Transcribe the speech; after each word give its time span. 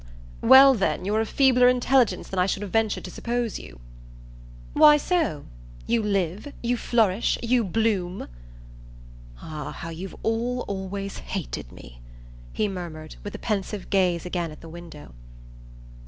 "Well 0.41 0.73
then, 0.73 1.05
you're 1.05 1.21
of 1.21 1.29
feebler 1.29 1.67
intelligence 1.69 2.27
than 2.27 2.39
I 2.39 2.47
should 2.47 2.63
have 2.63 2.71
ventured 2.71 3.03
to 3.03 3.11
suppose 3.11 3.59
you." 3.59 3.79
"Why 4.73 4.97
so? 4.97 5.45
You 5.85 6.01
live. 6.01 6.51
You 6.63 6.75
flourish. 6.75 7.37
You 7.43 7.63
bloom." 7.63 8.27
"Ah 9.43 9.71
how 9.71 9.89
you've 9.89 10.15
all 10.23 10.61
always 10.67 11.19
hated 11.19 11.71
me!" 11.71 12.01
he 12.51 12.67
murmured 12.67 13.17
with 13.23 13.35
a 13.35 13.37
pensive 13.37 13.91
gaze 13.91 14.25
again 14.25 14.49
at 14.49 14.61
the 14.61 14.69
window. 14.69 15.13